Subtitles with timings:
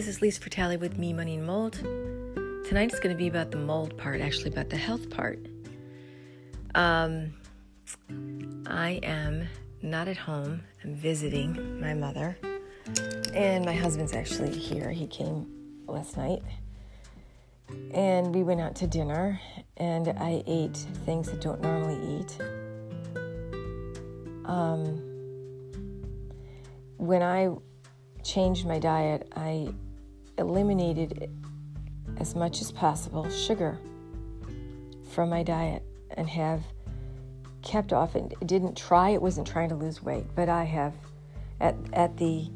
[0.00, 1.74] this is Lisa Frattali with Me, Money, and Mold.
[1.74, 5.38] Tonight is going to be about the mold part, actually, about the health part.
[6.74, 7.34] Um,
[8.66, 9.46] I am
[9.82, 10.62] not at home.
[10.82, 12.38] I'm visiting my mother.
[13.34, 14.90] And my husband's actually here.
[14.90, 15.46] He came
[15.86, 16.42] last night.
[17.92, 19.38] And we went out to dinner,
[19.76, 22.38] and I ate things I don't normally eat.
[24.46, 25.02] Um,
[26.96, 27.50] when I
[28.22, 29.74] changed my diet, I
[30.40, 31.30] eliminated
[32.18, 33.78] as much as possible sugar
[35.10, 35.82] from my diet
[36.16, 36.62] and have
[37.62, 40.94] kept off and didn't try it wasn't trying to lose weight but i have
[41.60, 42.48] at, at the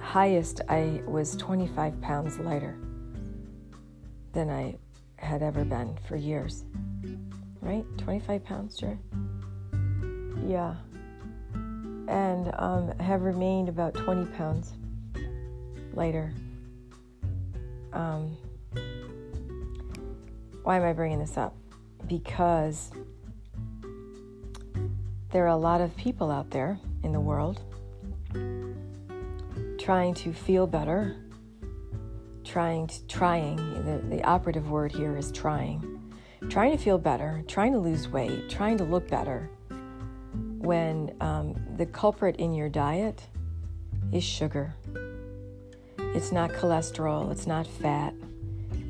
[0.00, 2.76] highest i was 25 pounds lighter
[4.32, 4.76] than i
[5.16, 6.64] had ever been for years
[7.62, 8.98] right 25 pounds Jerry?
[10.46, 10.74] yeah
[12.08, 14.74] and um, have remained about 20 pounds
[15.94, 16.32] lighter
[17.92, 18.36] um,
[20.62, 21.54] why am I bringing this up?
[22.06, 22.90] Because
[25.30, 27.60] there are a lot of people out there in the world
[29.78, 31.16] trying to feel better,
[32.44, 36.12] trying to, trying, the, the operative word here is trying,
[36.48, 39.50] trying to feel better, trying to lose weight, trying to look better,
[40.58, 43.22] when um, the culprit in your diet
[44.12, 44.74] is sugar.
[46.14, 48.14] It's not cholesterol, it's not fat,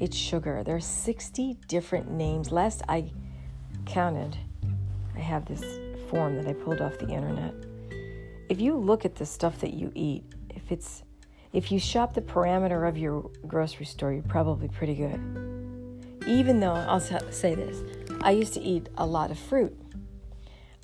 [0.00, 0.62] it's sugar.
[0.64, 2.52] There are 60 different names.
[2.52, 3.10] Last I
[3.84, 4.36] counted,
[5.16, 5.62] I have this
[6.08, 7.54] form that I pulled off the internet.
[8.48, 11.02] If you look at the stuff that you eat, if it's
[11.52, 15.20] if you shop the parameter of your grocery store, you're probably pretty good.
[16.26, 17.82] Even though I'll say this,
[18.20, 19.76] I used to eat a lot of fruit.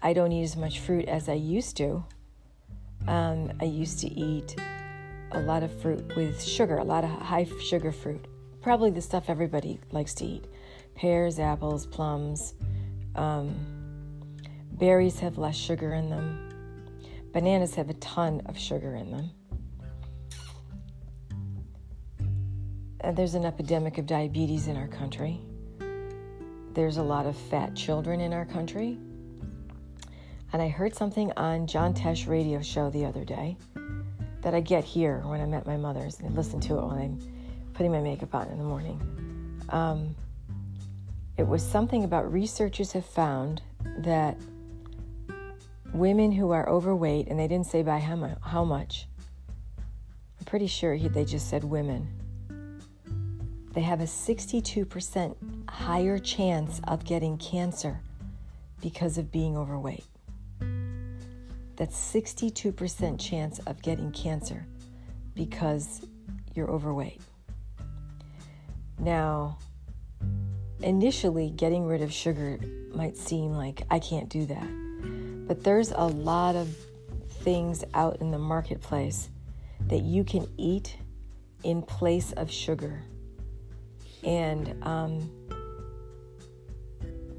[0.03, 2.05] I don't eat as much fruit as I used to.
[3.07, 4.57] Um, I used to eat
[5.35, 8.27] a lot of fruit with sugar, a lot of high sugar fruit
[8.65, 10.47] probably the stuff everybody likes to eat
[10.95, 12.55] pears, apples, plums.
[13.15, 13.55] Um,
[14.73, 16.49] berries have less sugar in them.
[17.33, 19.31] Bananas have a ton of sugar in them.
[23.01, 25.41] And there's an epidemic of diabetes in our country.
[26.73, 28.97] There's a lot of fat children in our country.
[30.55, 33.59] And I heard something on John Tesh radio show the other day
[34.45, 36.99] that I get here when I'm at my mother's and I listen to it when
[36.99, 37.19] I'm
[37.73, 39.01] putting my makeup on in the morning.
[39.71, 40.15] Um,
[41.39, 43.63] it was something about researchers have found
[43.99, 44.37] that
[45.95, 49.07] women who are overweight, and they didn't say by how, mu- how much,
[49.79, 52.07] I'm pretty sure he, they just said women,
[53.73, 55.35] they have a 62%
[55.69, 57.99] higher chance of getting cancer
[58.83, 60.05] because of being overweight.
[61.77, 64.67] That's 62% chance of getting cancer
[65.35, 66.07] because
[66.55, 67.21] you're overweight.
[68.99, 69.59] Now,
[70.81, 72.59] initially, getting rid of sugar
[72.95, 75.47] might seem like I can't do that.
[75.49, 76.75] But there's a lot of
[77.43, 79.29] things out in the marketplace
[79.89, 80.97] that you can eat
[81.65, 83.03] in place of sugar.
[84.23, 85.31] And um,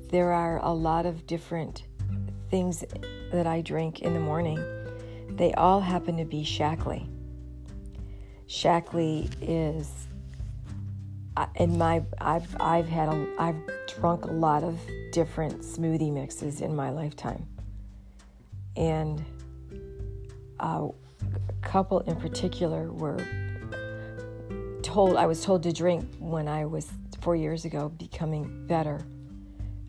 [0.10, 1.84] there are a lot of different
[2.50, 2.84] things
[3.32, 4.64] that I drink in the morning.
[5.30, 7.08] They all happen to be Shaklee.
[8.48, 9.90] Shaklee is
[11.56, 13.56] in my I've I've had a I've
[13.88, 14.80] drunk a lot of
[15.12, 17.46] different smoothie mixes in my lifetime,
[18.76, 19.24] and
[20.60, 20.88] uh,
[21.22, 23.18] a couple in particular were
[24.82, 26.90] told I was told to drink when I was
[27.20, 29.02] four years ago becoming better,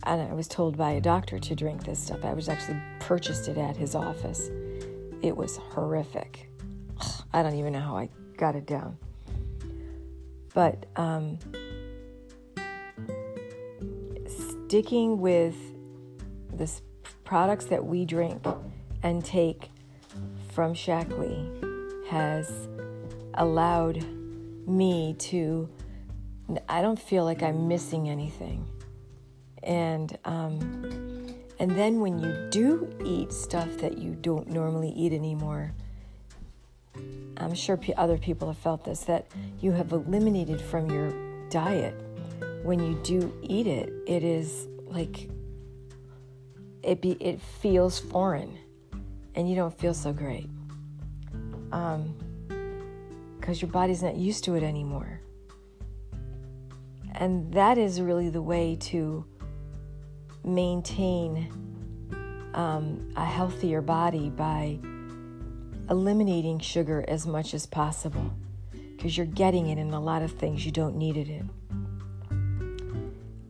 [0.07, 2.25] and I was told by a doctor to drink this stuff.
[2.25, 4.51] I was actually purchased it at his office.
[5.21, 6.49] It was horrific.
[7.33, 8.97] I don't even know how I got it down.
[10.55, 11.39] But um,
[14.27, 15.57] sticking with
[16.55, 16.71] the
[17.25, 18.43] products that we drink
[19.03, 19.71] and take
[20.53, 22.69] from Shaklee has
[23.35, 24.07] allowed
[24.67, 25.69] me to,
[26.69, 28.67] I don't feel like I'm missing anything.
[29.67, 35.73] And, um, and then when you do eat stuff that you don't normally eat anymore,
[37.37, 39.27] I'm sure other people have felt this that
[39.61, 41.13] you have eliminated from your
[41.51, 41.95] diet.
[42.63, 45.29] When you do eat it, it is like
[46.83, 48.57] it be it feels foreign,
[49.35, 50.49] and you don't feel so great,
[51.73, 52.15] um,
[53.39, 55.21] because your body's not used to it anymore.
[57.15, 59.25] And that is really the way to
[60.47, 61.51] maintain
[62.55, 64.79] um, a healthier body by
[65.91, 68.33] eliminating sugar as much as possible
[68.97, 71.51] because you're getting it in a lot of things you don't need it in.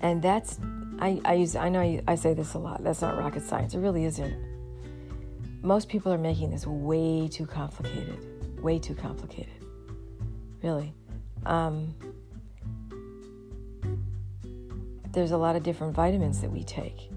[0.00, 0.58] And that's,
[0.98, 2.82] I, I use, I know I, I say this a lot.
[2.82, 3.74] That's not rocket science.
[3.74, 4.56] It really isn't.
[5.62, 9.52] Most people are making this way too complicated, way too complicated.
[10.62, 10.94] Really.
[11.44, 11.94] Um,
[15.16, 17.08] there's a lot of different vitamins that we take.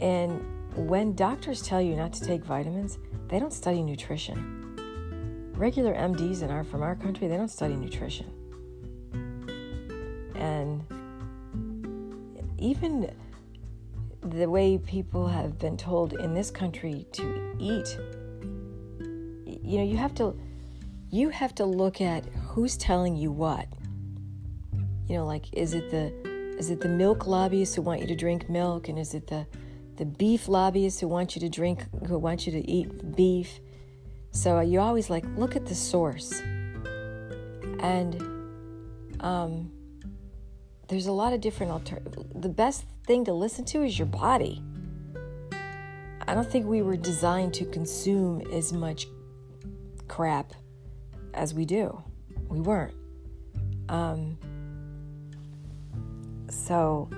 [0.00, 0.42] And
[0.74, 2.98] when doctors tell you not to take vitamins,
[3.28, 5.52] they don't study nutrition.
[5.54, 8.24] Regular MDs in our from our country, they don't study nutrition.
[10.36, 10.86] And
[12.56, 13.14] even
[14.22, 17.98] the way people have been told in this country to eat,
[19.44, 20.34] you know, you have to
[21.10, 23.66] you have to look at who's telling you what.
[25.06, 26.27] You know, like is it the
[26.58, 29.46] is it the milk lobbyists who want you to drink milk and is it the
[29.98, 33.58] the beef lobbyists who want you to drink, who want you to eat beef.
[34.30, 36.40] So you always like look at the source.
[37.80, 38.22] And
[39.18, 39.72] um,
[40.86, 42.26] there's a lot of different alternatives.
[42.32, 44.62] The best thing to listen to is your body.
[46.28, 49.08] I don't think we were designed to consume as much
[50.06, 50.52] crap
[51.34, 52.00] as we do.
[52.48, 52.94] We weren't.
[53.88, 54.38] Um,
[56.50, 57.08] so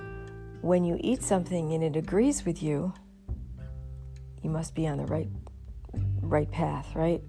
[0.61, 2.93] when you eat something and it agrees with you,
[4.41, 5.29] you must be on the right
[6.21, 7.21] right path, right?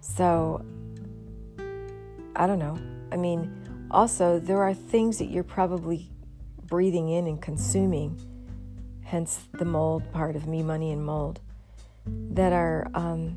[0.00, 0.64] So
[2.34, 2.78] I don't know.
[3.10, 6.10] I mean, also there are things that you're probably
[6.64, 8.18] breathing in and consuming,
[9.02, 11.40] hence the mold part of me, money, and mold,
[12.06, 13.36] that are um,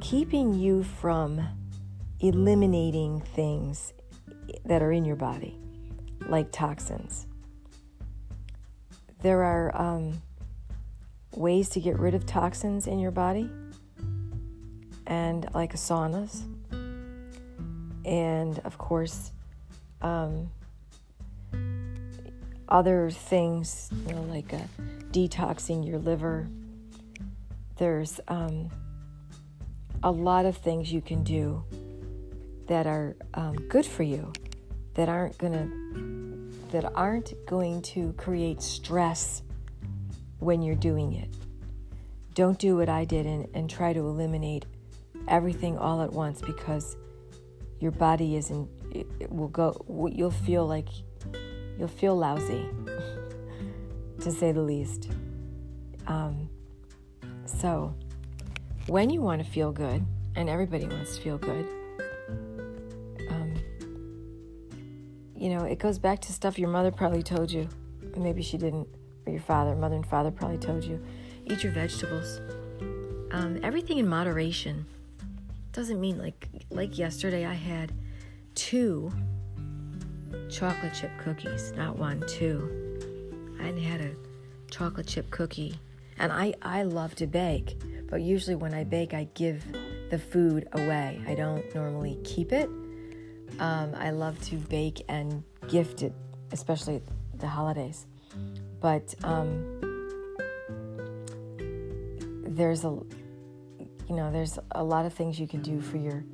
[0.00, 1.46] keeping you from
[2.20, 3.92] eliminating things
[4.64, 5.56] that are in your body,
[6.28, 7.26] like toxins.
[9.22, 10.22] There are um,
[11.34, 13.50] ways to get rid of toxins in your body,
[15.06, 16.42] and like saunas,
[18.04, 19.32] and of course,
[20.02, 20.50] um,
[22.68, 24.58] other things, you know, like uh,
[25.12, 26.48] detoxing your liver.
[27.76, 28.70] There's um,
[30.02, 31.62] a lot of things you can do
[32.66, 34.32] that are um, good for you,
[34.96, 35.86] that aren't going to
[36.72, 39.42] that aren't going to create stress
[40.40, 41.28] when you're doing it.
[42.34, 44.66] Don't do what I did and, and try to eliminate
[45.28, 46.96] everything all at once because
[47.78, 50.88] your body isn't, it, it will go, you'll feel like,
[51.78, 52.68] you'll feel lousy,
[54.20, 55.08] to say the least.
[56.06, 56.48] Um,
[57.44, 57.94] so,
[58.86, 60.04] when you want to feel good,
[60.34, 61.66] and everybody wants to feel good,
[65.46, 67.68] you know, it goes back to stuff your mother probably told you.
[68.16, 68.88] Maybe she didn't,
[69.26, 71.00] or your father, mother and father probably told you.
[71.44, 72.40] Eat your vegetables.
[73.30, 74.84] Um, everything in moderation.
[75.70, 77.92] Doesn't mean like like yesterday I had
[78.56, 79.12] two
[80.50, 83.54] chocolate chip cookies, not one, two.
[83.60, 84.16] I had a
[84.68, 85.78] chocolate chip cookie,
[86.18, 87.76] and I I love to bake,
[88.10, 89.64] but usually when I bake, I give
[90.10, 91.22] the food away.
[91.24, 92.68] I don't normally keep it
[93.58, 96.12] um, I love to bake and gift it,
[96.52, 97.02] especially
[97.38, 98.06] the holidays.
[98.80, 99.80] But um,
[102.44, 106.24] there's a, you know, there's a lot of things you can do for your,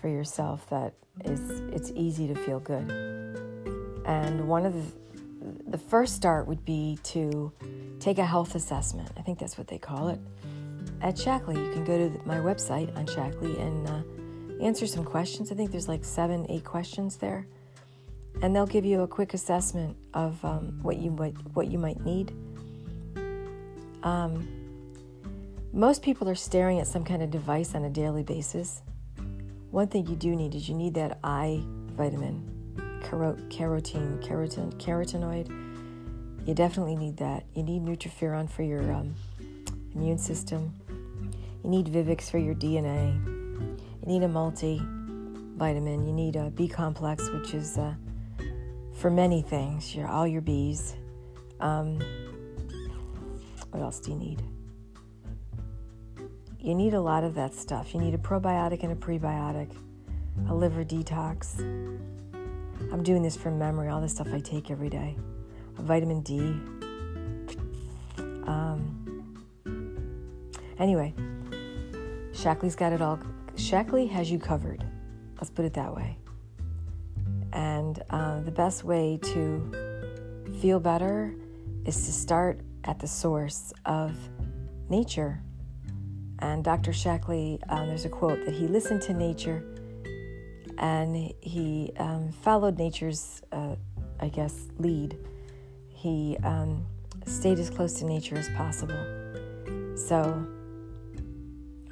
[0.00, 0.94] for yourself that
[1.24, 2.90] is it's easy to feel good.
[4.04, 4.92] And one of the,
[5.68, 7.52] the first start would be to
[8.00, 9.10] take a health assessment.
[9.16, 10.20] I think that's what they call it.
[11.00, 14.02] At Shaklee, you can go to my website on Shaklee and uh,
[14.62, 15.50] answer some questions.
[15.50, 17.46] I think there's like seven, eight questions there,
[18.40, 22.00] and they'll give you a quick assessment of um, what you what, what you might
[22.04, 22.32] need.
[24.02, 24.48] Um,
[25.72, 28.82] most people are staring at some kind of device on a daily basis.
[29.70, 31.62] One thing you do need is you need that eye
[31.96, 32.46] vitamin,
[33.00, 35.48] carotene, keratin, carotenoid.
[36.46, 37.44] You definitely need that.
[37.54, 39.14] You need Nutriferon for your um,
[39.94, 40.74] immune system.
[41.64, 43.31] You need Vivix for your DNA.
[44.04, 46.06] You need a multivitamin.
[46.06, 47.94] You need a B complex, which is uh,
[48.94, 49.94] for many things.
[49.94, 50.96] Your all your B's.
[51.60, 52.00] Um,
[53.70, 54.42] what else do you need?
[56.58, 57.94] You need a lot of that stuff.
[57.94, 59.70] You need a probiotic and a prebiotic,
[60.48, 61.60] a liver detox.
[62.92, 63.88] I'm doing this from memory.
[63.88, 65.16] All the stuff I take every day.
[65.78, 66.38] A vitamin D.
[68.48, 69.36] Um,
[70.78, 71.14] anyway,
[72.32, 73.20] Shaklee's got it all
[73.56, 74.84] Shaklee has you covered.
[75.36, 76.18] Let's put it that way.
[77.52, 81.34] And uh, the best way to feel better
[81.84, 84.16] is to start at the source of
[84.88, 85.42] nature.
[86.38, 86.92] And Dr.
[86.92, 89.64] Shaklee, uh, there's a quote that he listened to nature
[90.78, 93.76] and he um, followed nature's, uh,
[94.20, 95.16] I guess, lead.
[95.88, 96.84] He um,
[97.26, 98.98] stayed as close to nature as possible.
[99.96, 100.44] So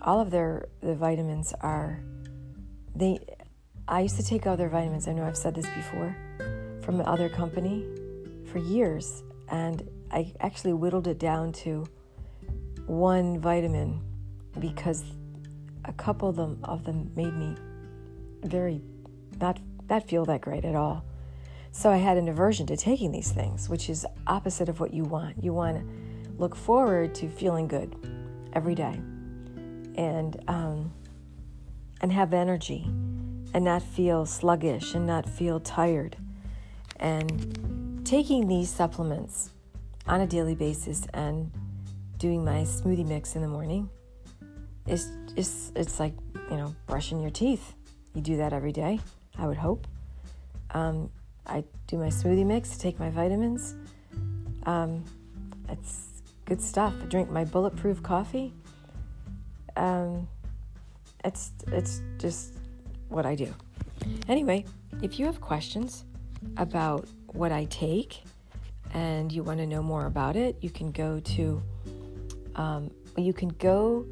[0.03, 2.03] all of their the vitamins are
[2.95, 3.19] they
[3.89, 5.09] I used to take other vitamins.
[5.09, 6.17] I know I've said this before
[6.83, 7.87] from another company
[8.47, 11.87] for years and I actually whittled it down to
[12.87, 14.01] one vitamin
[14.59, 15.05] because
[15.85, 17.57] a couple of them of them made me
[18.45, 18.83] very
[19.41, 21.05] not not feel that great at all.
[21.73, 25.05] So I had an aversion to taking these things, which is opposite of what you
[25.05, 25.43] want.
[25.43, 27.95] You want to look forward to feeling good
[28.53, 29.01] every day,
[30.01, 30.91] and um,
[32.01, 32.87] and have energy,
[33.53, 36.17] and not feel sluggish, and not feel tired,
[36.97, 39.51] and taking these supplements
[40.07, 41.53] on a daily basis and
[42.17, 43.89] doing my smoothie mix in the morning
[44.87, 46.15] is is it's like
[46.51, 47.75] you know brushing your teeth.
[48.15, 49.01] You do that every day.
[49.39, 49.87] I would hope.
[50.71, 51.11] Um,
[51.47, 53.75] I do my smoothie mix, take my vitamins.
[54.65, 55.05] Um,
[55.69, 56.95] it's good stuff.
[57.03, 58.55] I drink my bulletproof coffee.
[59.77, 60.29] Um,
[61.25, 62.55] it's it's just
[63.09, 63.53] what I do.
[64.29, 64.65] Anyway,
[65.03, 66.05] if you have questions
[66.57, 68.23] about what I take
[68.95, 71.63] and you want to know more about it, you can go to
[72.57, 74.07] um, you can go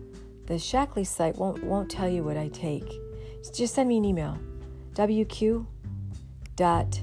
[0.46, 2.90] the Shaklee site won't won't tell you what I take.
[3.54, 4.38] Just send me an email.
[4.94, 5.66] WQ
[6.56, 7.00] dot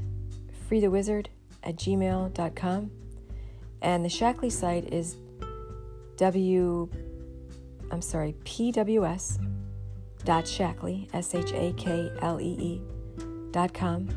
[0.70, 1.28] freethewizard
[1.64, 2.92] at gmail.com.
[3.82, 5.18] And the Shaklee site is
[6.18, 6.90] W,
[7.92, 9.40] I'm sorry, PWS
[10.24, 12.82] dot Shaklee, S H A K L E E
[13.52, 14.10] dot com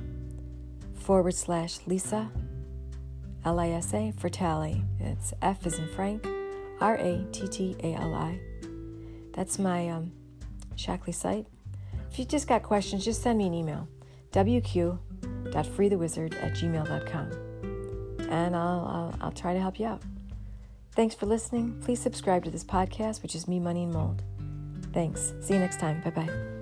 [0.94, 2.30] forward slash Lisa,
[3.44, 4.84] L I S A, Frattali.
[5.00, 6.26] It's F is in Frank,
[6.80, 8.40] R A T T A L I.
[9.32, 10.12] That's my um,
[10.76, 11.46] Shaklee site.
[12.10, 13.86] If you just got questions, just send me an email.
[14.32, 14.98] WQ
[15.66, 18.28] freethewizard at gmail.com.
[18.30, 20.02] And I'll, I'll, I'll try to help you out.
[20.98, 21.80] Thanks for listening.
[21.80, 24.24] Please subscribe to this podcast, which is Me, Money, and Mold.
[24.92, 25.32] Thanks.
[25.40, 26.00] See you next time.
[26.00, 26.57] Bye bye.